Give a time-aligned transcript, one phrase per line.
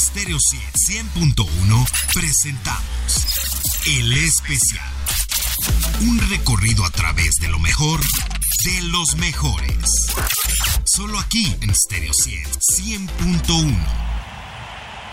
[0.00, 3.26] Stereo 100.1 presentamos
[3.86, 4.88] El Especial.
[6.00, 9.76] Un recorrido a través de lo mejor de los mejores.
[10.86, 13.76] Solo aquí en Stereo 100.1.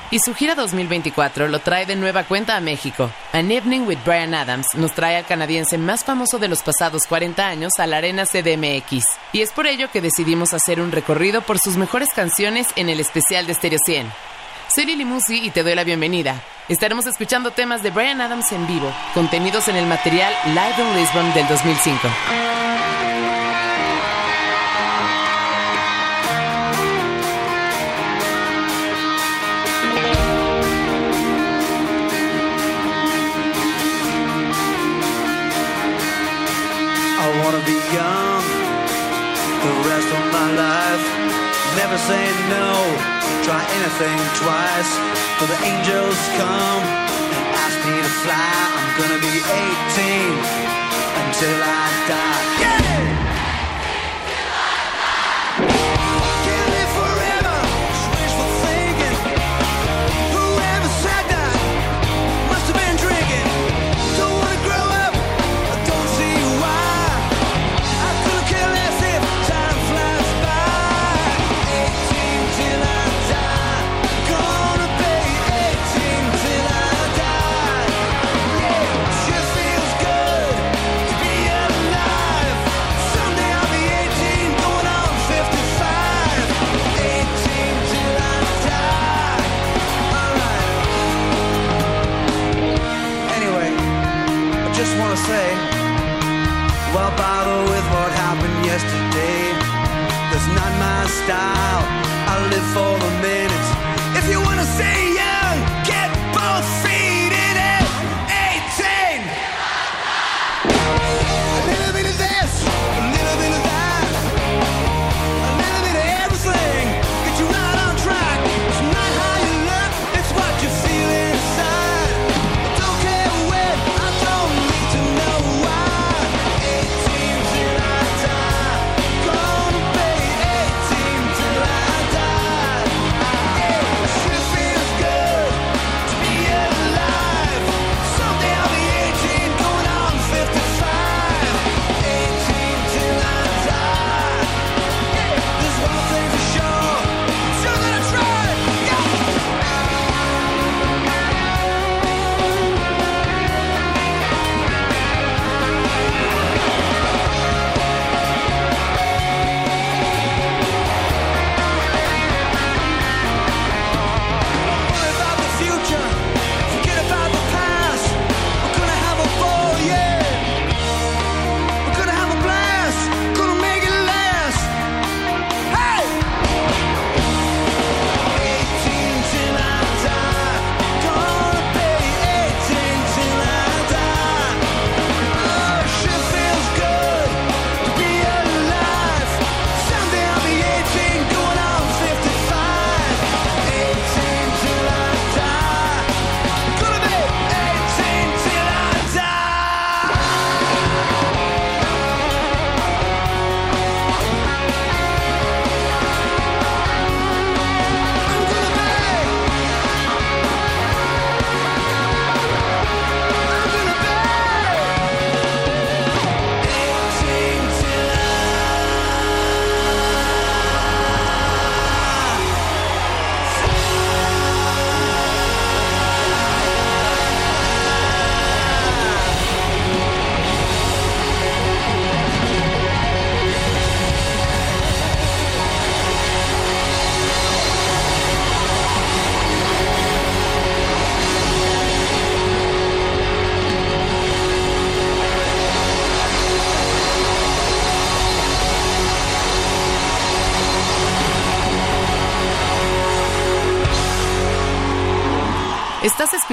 [0.09, 3.11] Y su gira 2024 lo trae de nueva cuenta a México.
[3.33, 7.45] An Evening with Brian Adams nos trae al canadiense más famoso de los pasados 40
[7.45, 9.05] años a la arena CDMX.
[9.33, 13.01] Y es por ello que decidimos hacer un recorrido por sus mejores canciones en el
[13.01, 14.07] especial de Stereo 100.
[14.77, 15.07] Soy Lili
[15.41, 16.39] y te doy la bienvenida.
[16.69, 21.33] Estaremos escuchando temas de Brian Adams en vivo, contenidos en el material Live in Lisbon
[21.33, 22.07] del 2005.
[37.17, 38.43] I wanna be young
[39.63, 41.03] the rest of my life.
[41.77, 43.16] Never say no,
[43.47, 44.91] try anything twice.
[45.39, 46.83] Till the angels come
[47.35, 48.51] and ask me to fly.
[48.75, 50.35] I'm gonna be 18
[51.23, 52.61] until I die.
[52.61, 52.76] Yeah!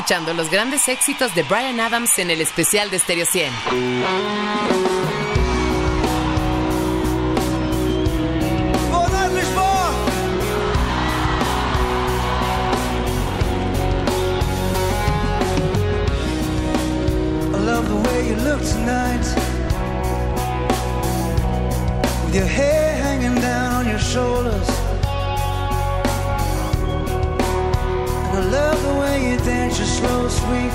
[0.04, 5.13] Escuchando los grandes éxitos de Brian Adams en el especial de Stereo 100.
[30.44, 30.72] sweet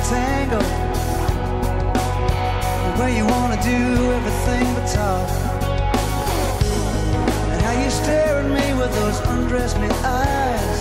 [2.86, 3.81] the way you wanna do
[4.18, 5.30] everything but talk.
[7.51, 10.80] And how you stare at me with those undress me eyes.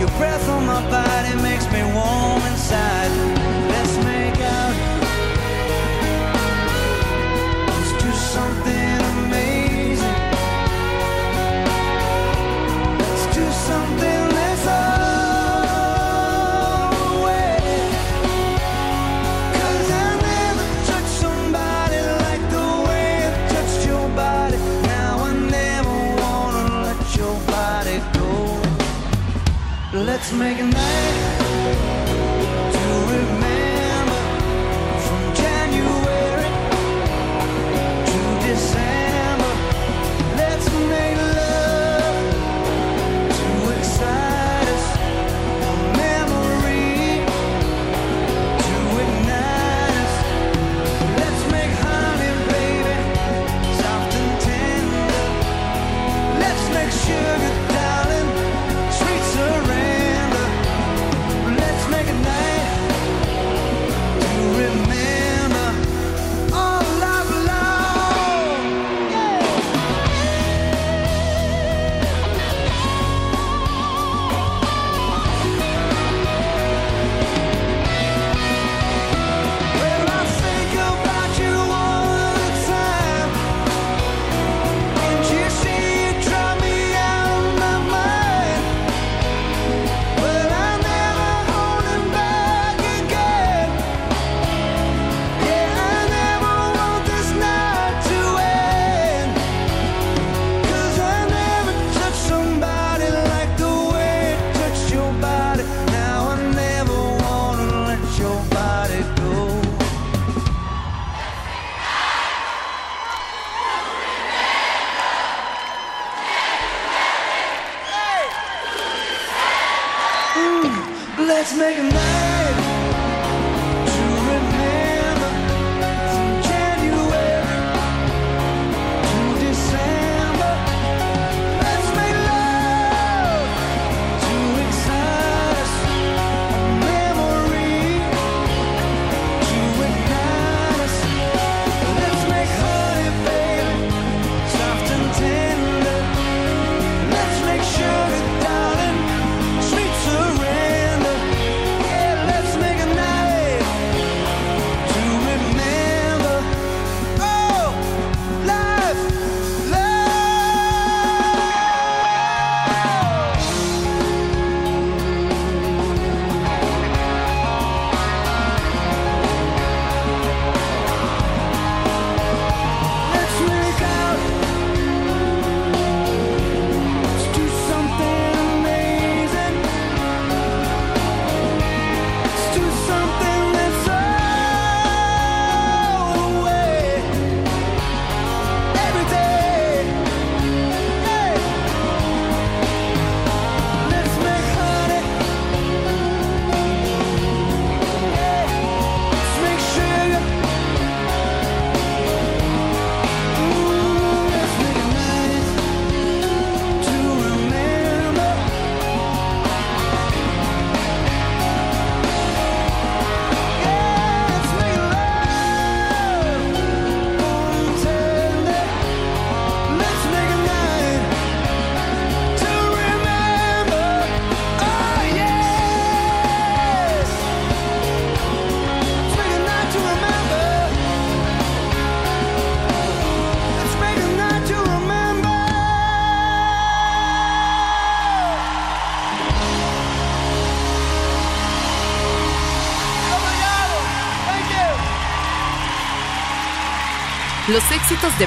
[0.00, 3.37] Your breath on my body makes me warm inside.
[30.18, 31.17] Let's make a night.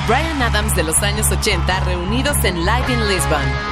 [0.08, 3.71] Brian Adams de los años 80 reunidos en Live in Lisbon.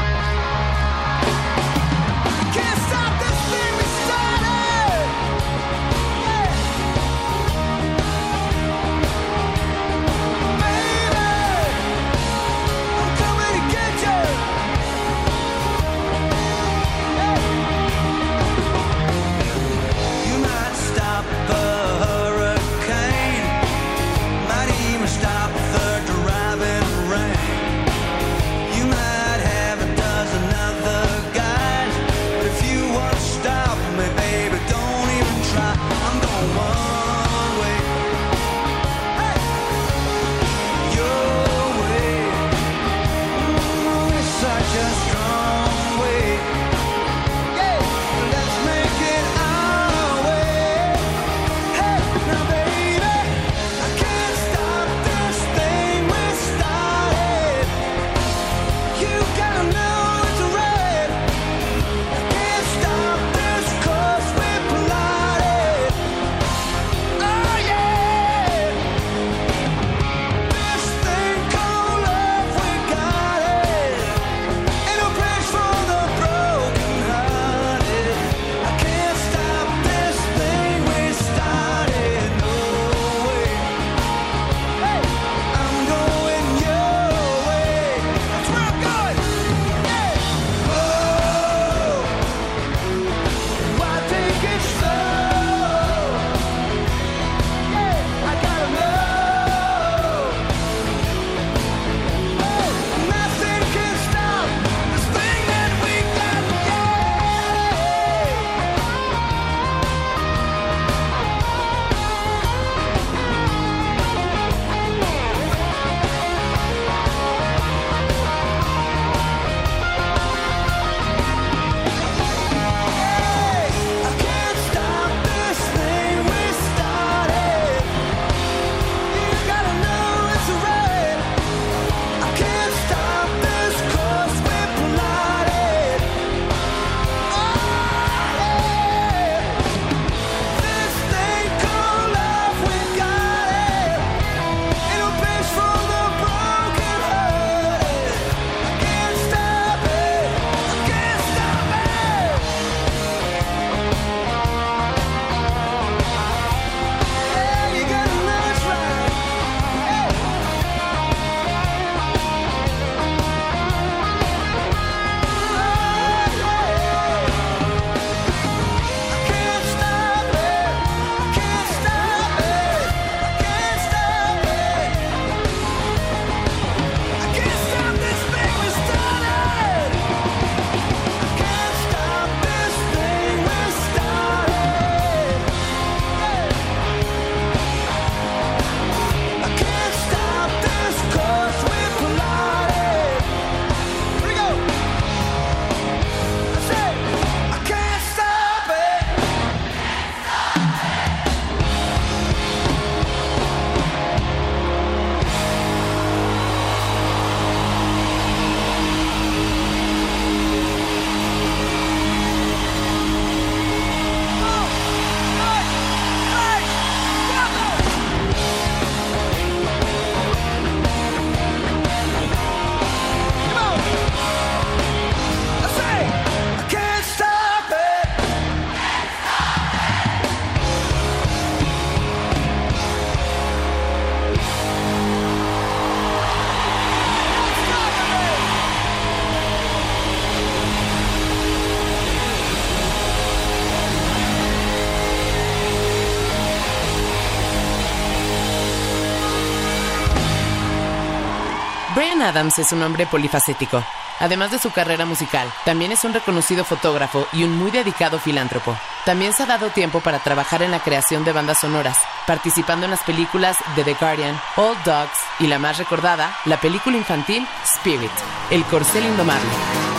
[251.99, 253.83] Brian Adams es un hombre polifacético.
[254.21, 258.73] Además de su carrera musical, también es un reconocido fotógrafo y un muy dedicado filántropo.
[259.03, 262.91] También se ha dado tiempo para trabajar en la creación de bandas sonoras, participando en
[262.91, 268.11] las películas de The Guardian, Old Dogs y la más recordada, la película infantil Spirit,
[268.49, 269.98] El Corcel Indomable.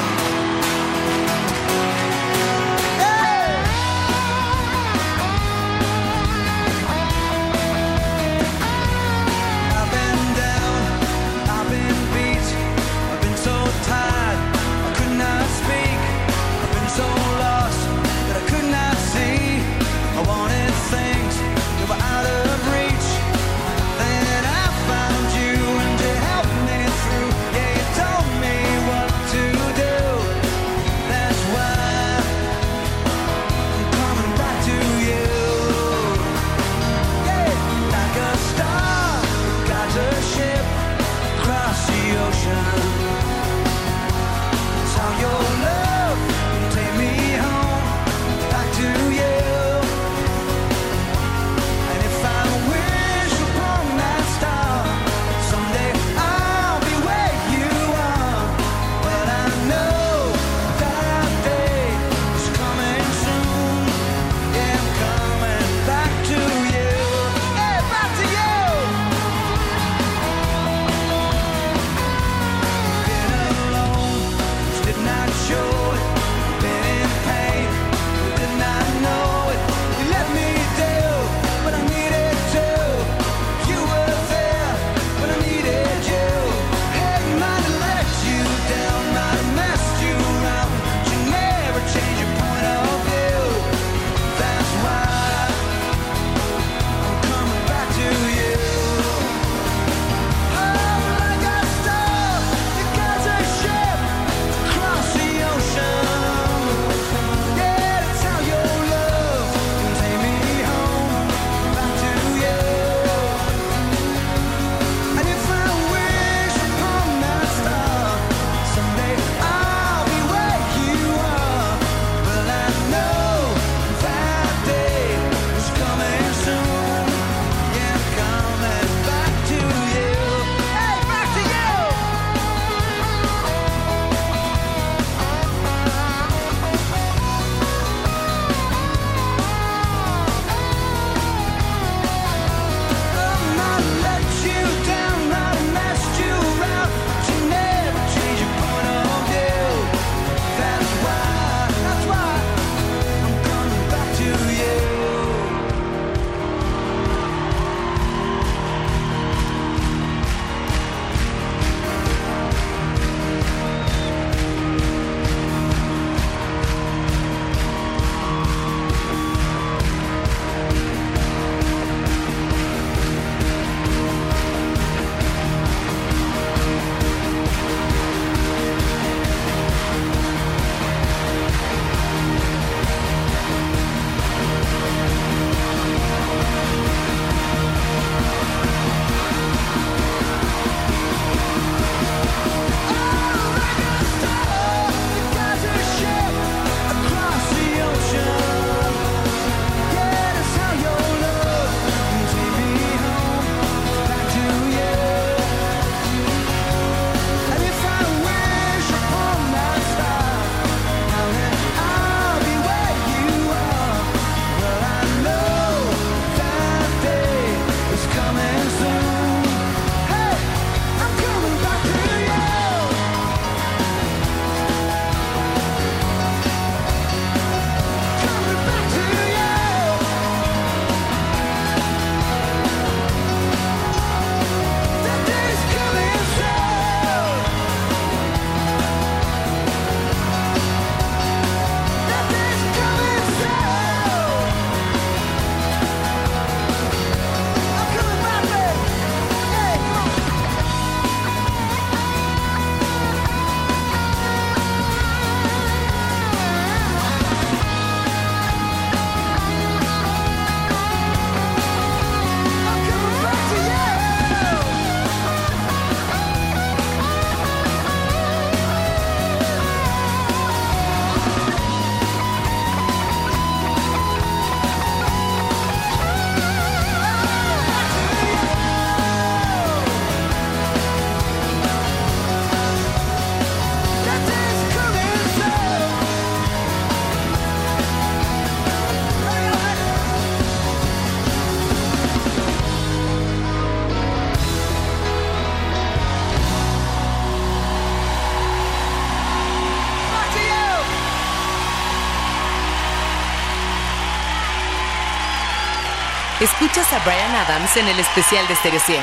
[306.40, 309.02] Escuchas a Brian Adams en el especial de Stereo 100.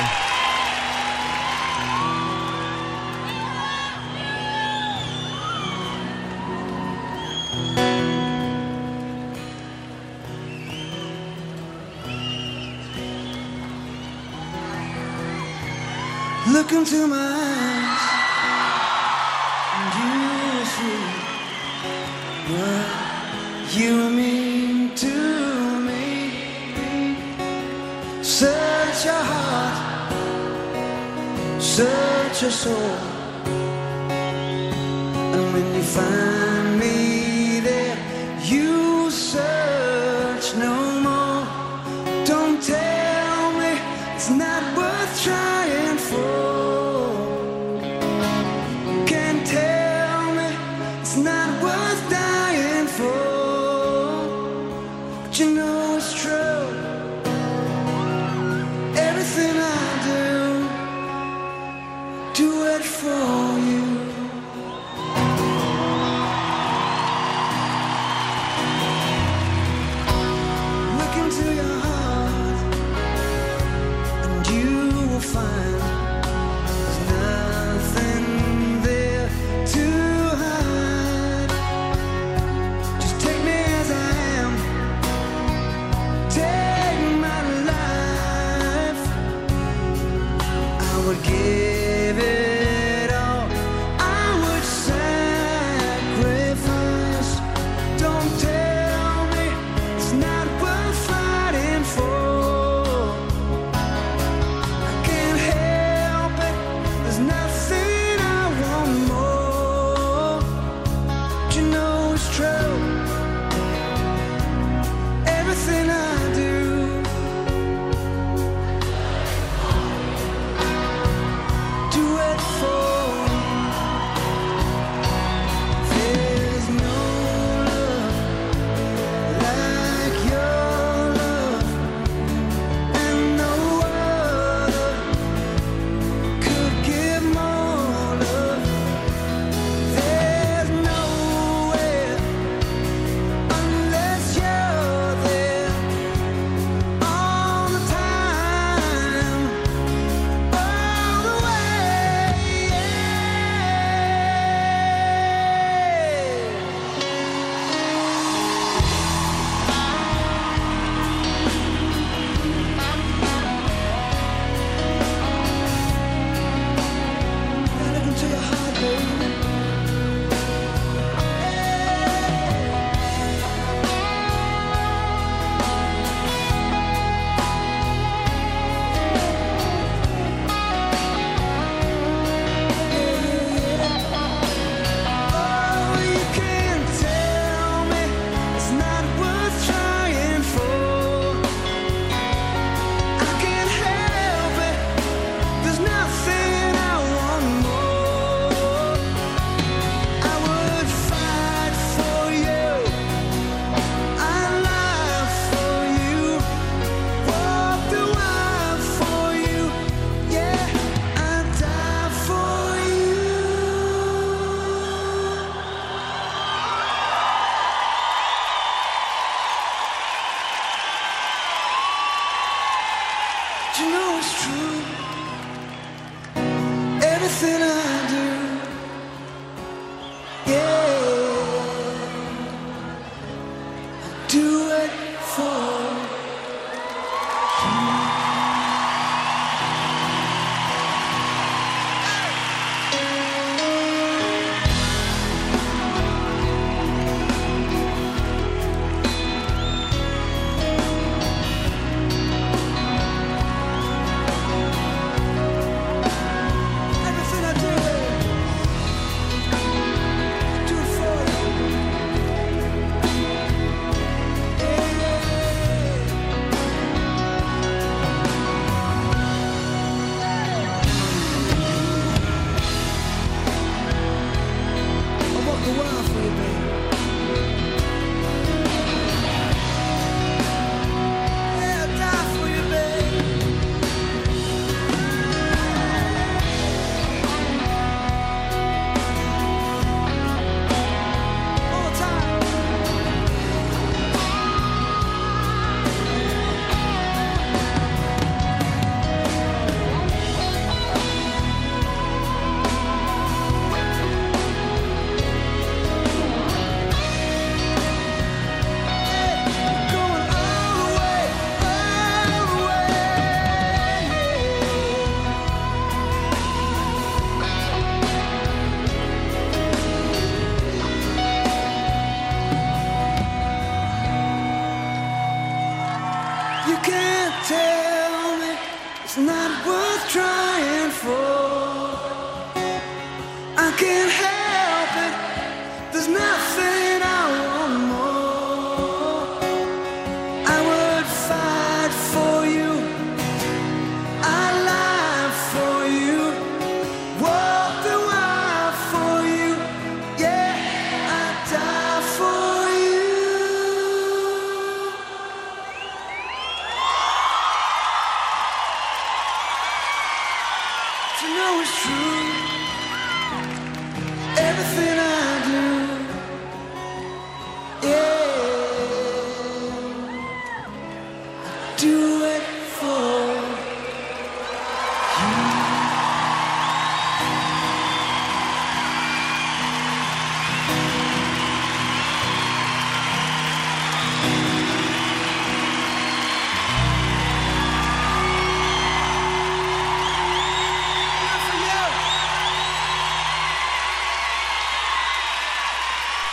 [16.52, 17.47] Look into my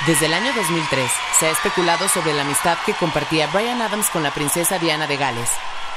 [0.07, 4.21] Desde el año 2003 se ha especulado sobre la amistad que compartía Brian Adams con
[4.21, 5.49] la princesa Diana de Gales.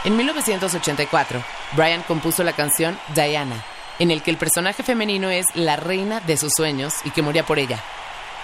[0.02, 1.44] En 1984,
[1.76, 3.62] Brian compuso la canción Diana,
[3.98, 7.44] en el que el personaje femenino es la reina de sus sueños y que moría
[7.44, 7.84] por ella.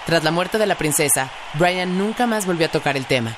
[0.05, 3.35] Tras la muerte de la princesa, Brian nunca más volvió a tocar el tema.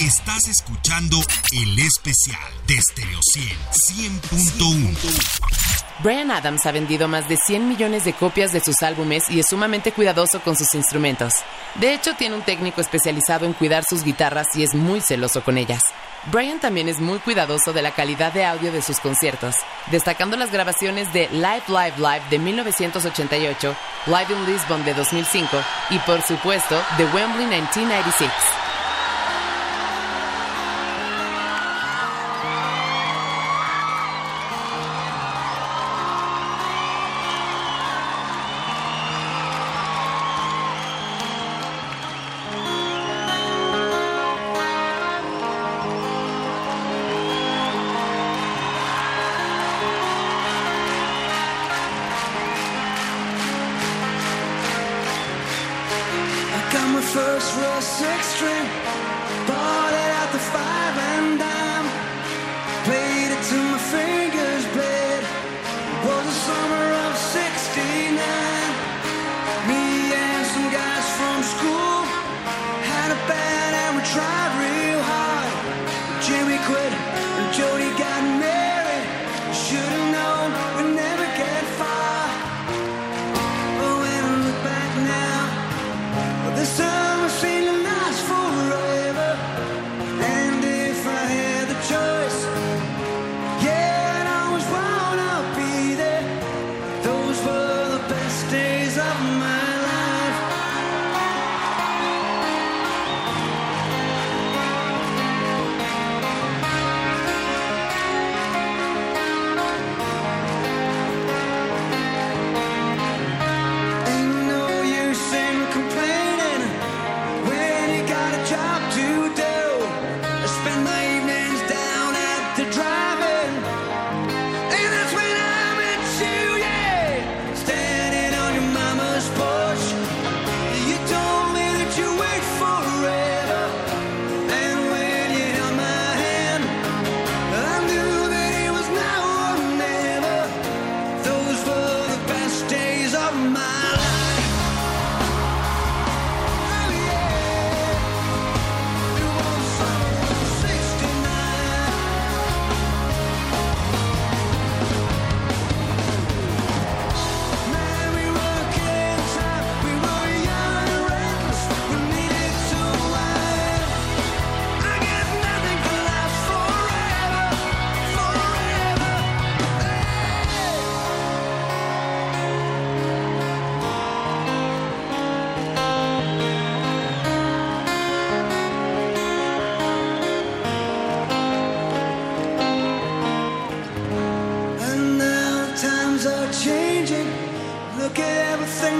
[0.00, 1.18] Estás escuchando
[1.52, 5.67] el especial de Stereo 100, 100.1.
[6.00, 9.48] Brian Adams ha vendido más de 100 millones de copias de sus álbumes y es
[9.48, 11.32] sumamente cuidadoso con sus instrumentos.
[11.74, 15.58] De hecho, tiene un técnico especializado en cuidar sus guitarras y es muy celoso con
[15.58, 15.82] ellas.
[16.30, 19.56] Brian también es muy cuidadoso de la calidad de audio de sus conciertos,
[19.90, 25.56] destacando las grabaciones de Live Live Live de 1988, Live in Lisbon de 2005
[25.90, 28.67] y por supuesto de Wembley 1996.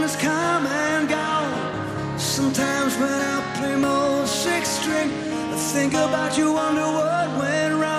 [0.00, 2.18] That's come and gone.
[2.18, 5.10] Sometimes when I play my old six string,
[5.52, 7.97] I think about you, wonder what went wrong.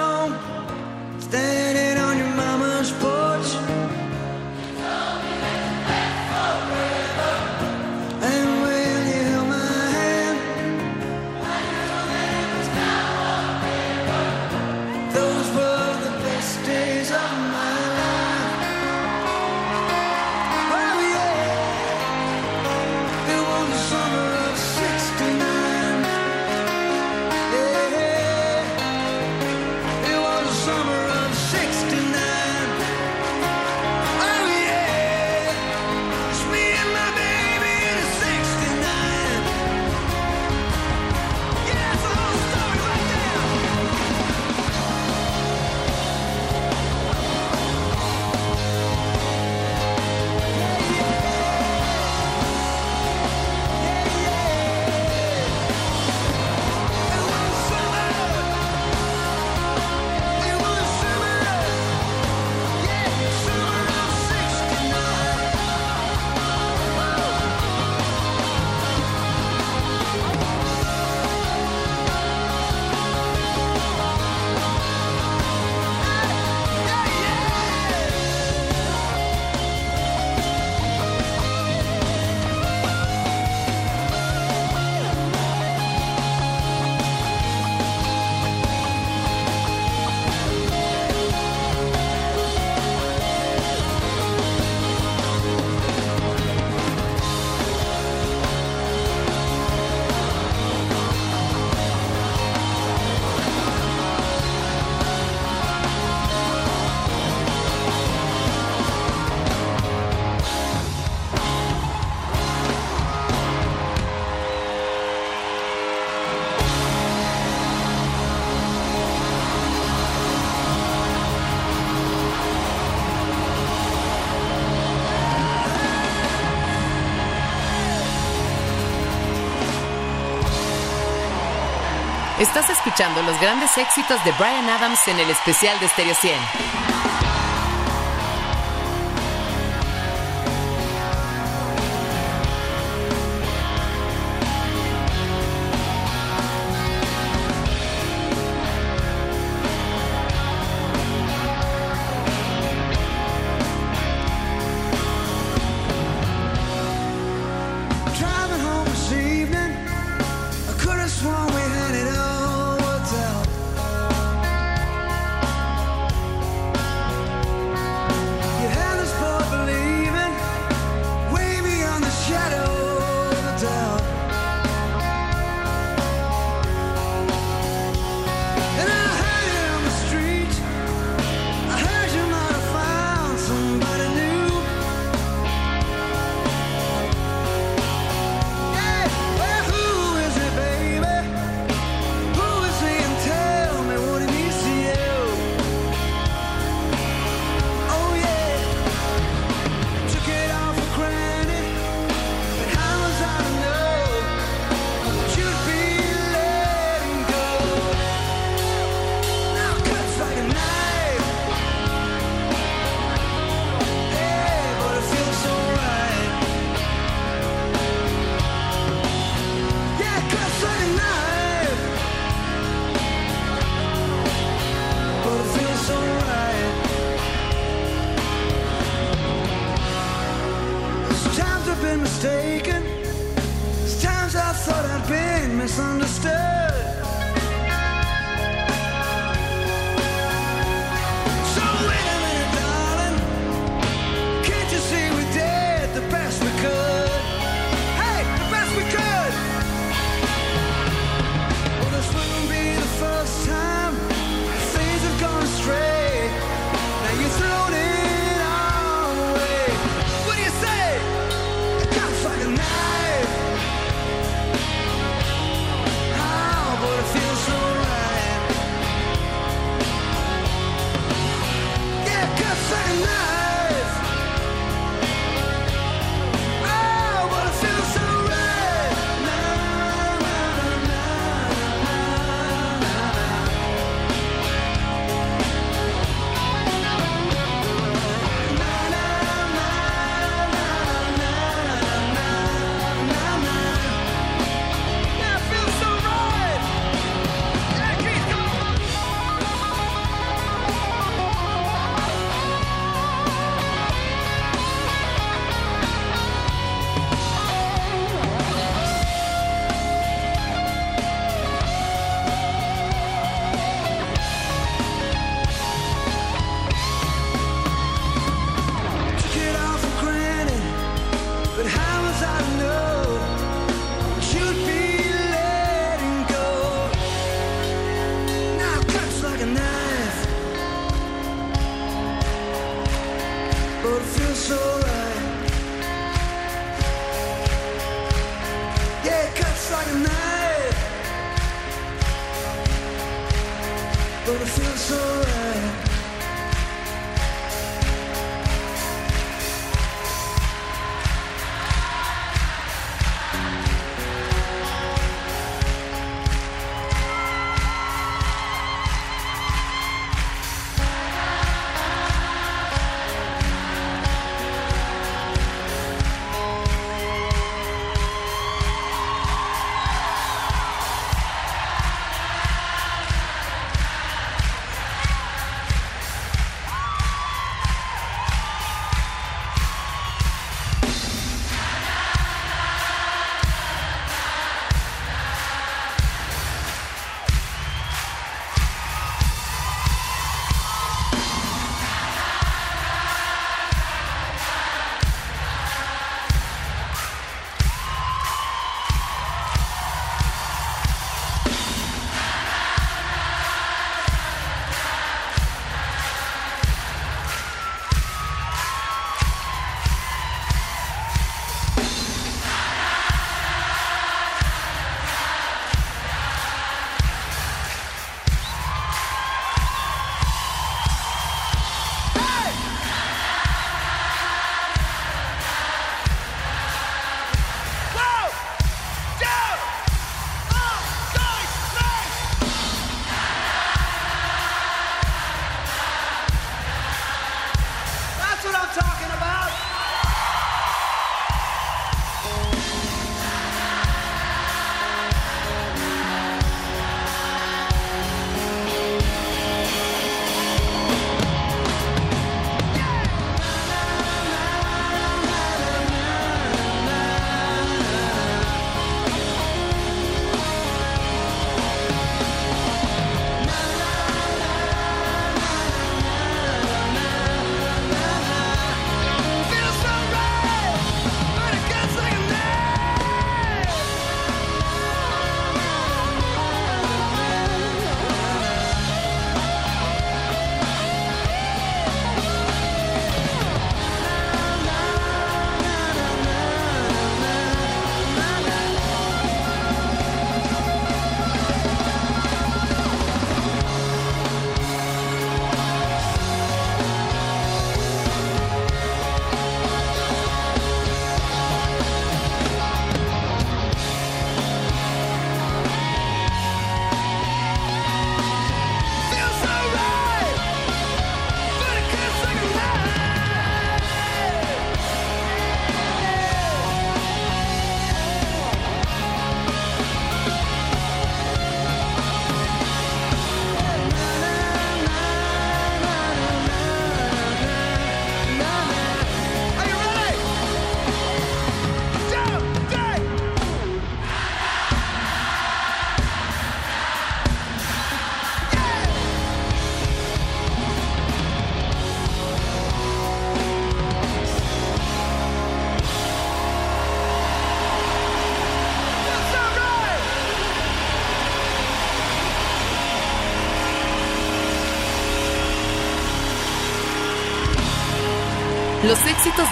[133.00, 136.89] los grandes éxitos de Brian Adams en el especial de Stereo 100.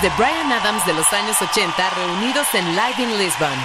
[0.01, 3.57] de Brian Adams de los años 80 reunidos en Live in Lisbon.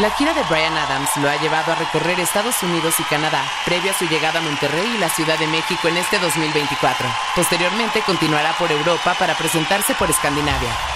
[0.00, 3.90] La gira de Brian Adams lo ha llevado a recorrer Estados Unidos y Canadá, previo
[3.90, 7.06] a su llegada a Monterrey y la Ciudad de México en este 2024.
[7.36, 10.89] Posteriormente continuará por Europa para presentarse por Escandinavia.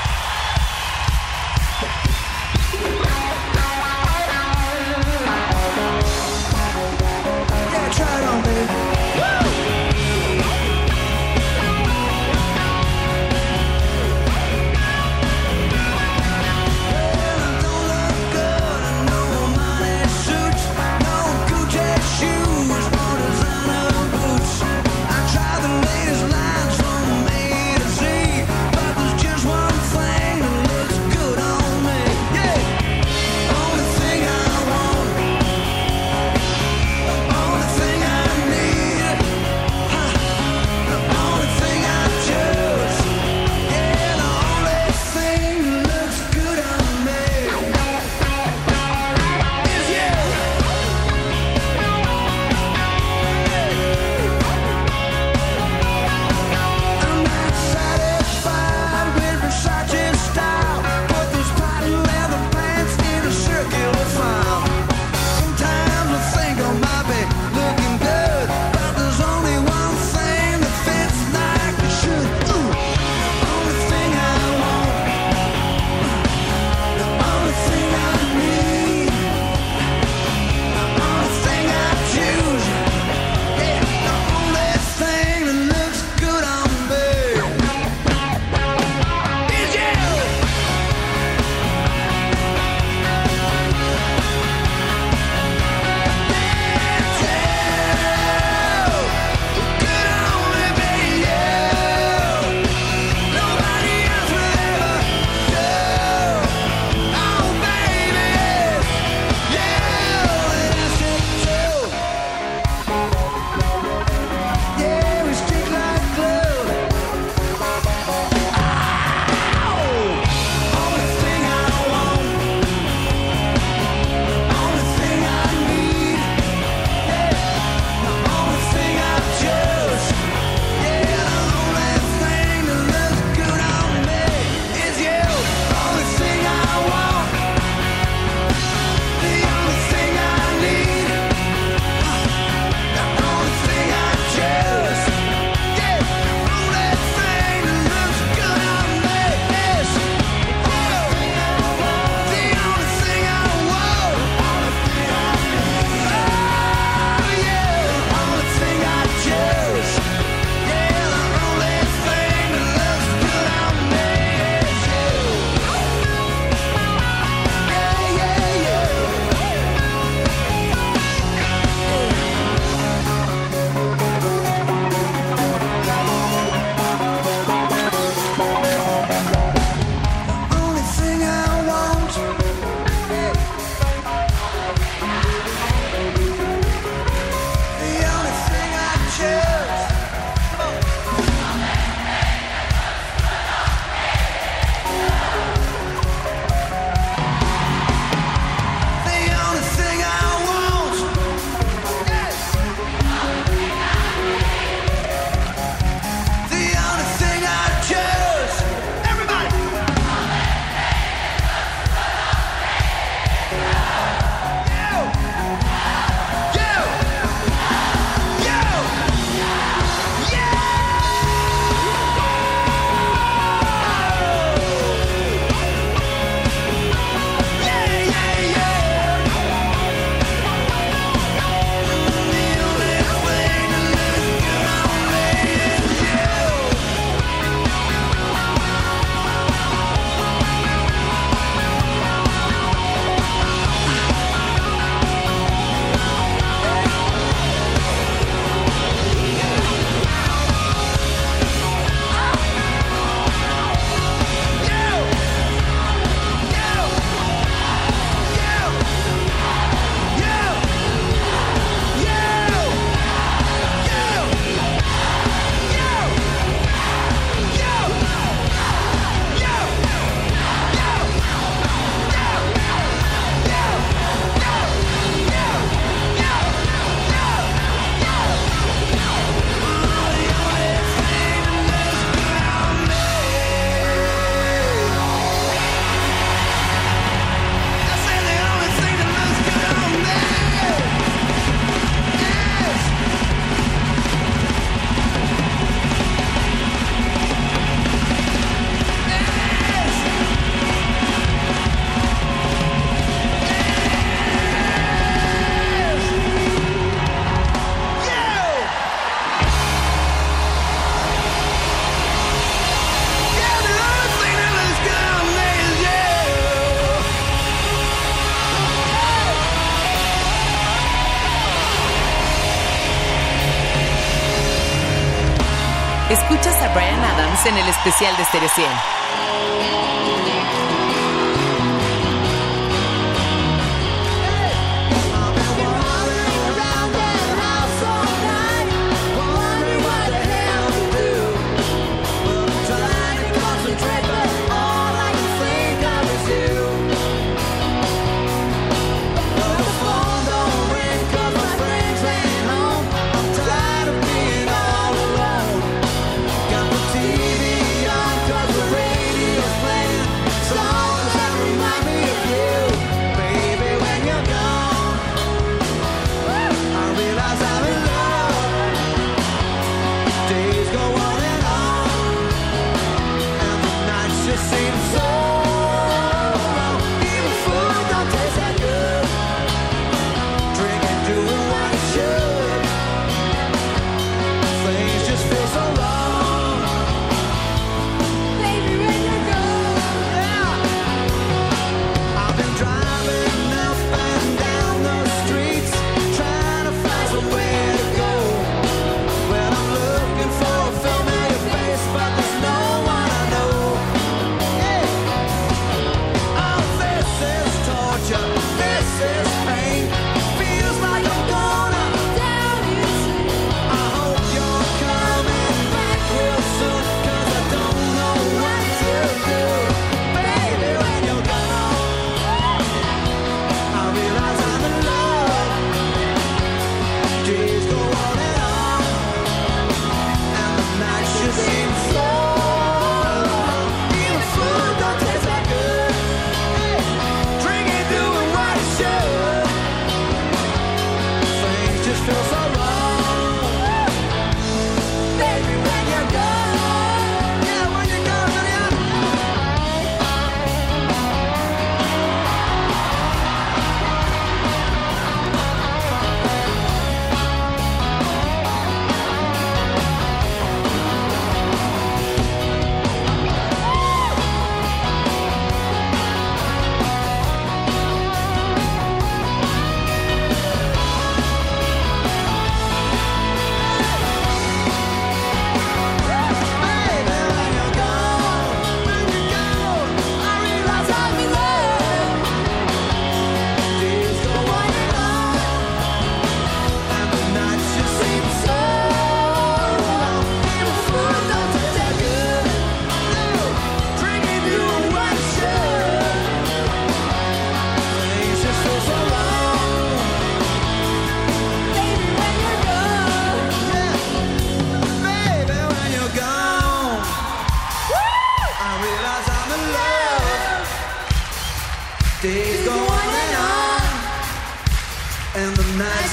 [327.47, 329.04] En el especial de Stereo 100.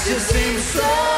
[0.04, 1.11] Just seem so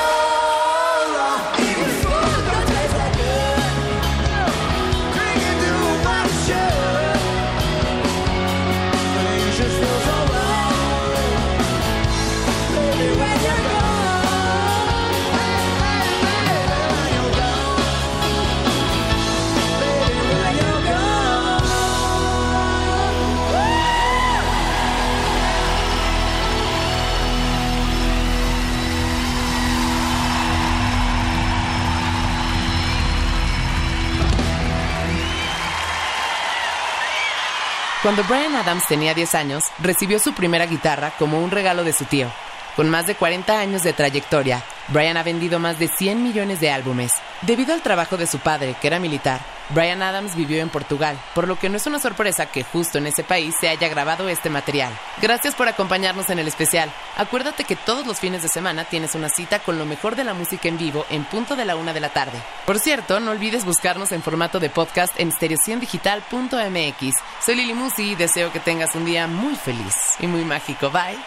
[38.05, 42.05] Cuando Brian Adams tenía 10 años, recibió su primera guitarra como un regalo de su
[42.05, 42.31] tío.
[42.77, 46.71] Con más de 40 años de trayectoria, Brian ha vendido más de 100 millones de
[46.71, 47.13] álbumes.
[47.41, 49.41] Debido al trabajo de su padre, que era militar,
[49.71, 53.07] Brian Adams vivió en Portugal, por lo que no es una sorpresa que justo en
[53.07, 54.93] ese país se haya grabado este material.
[55.21, 56.93] Gracias por acompañarnos en el especial.
[57.17, 60.35] Acuérdate que todos los fines de semana tienes una cita con lo mejor de la
[60.35, 62.39] música en vivo en punto de la una de la tarde.
[62.67, 67.15] Por cierto, no olvides buscarnos en formato de podcast en stereociendigital.mx.
[67.45, 70.91] Soy Lili Musi y deseo que tengas un día muy feliz y muy mágico.
[70.91, 71.19] Bye.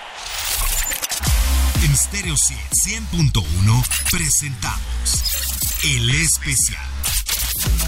[1.84, 5.24] En Stereo 100.1 presentamos
[5.84, 6.97] El Especial.